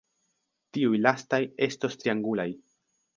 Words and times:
Tiuj 0.77 0.99
lastaj 1.01 1.39
estos 1.69 1.99
triangulaj. 2.05 2.49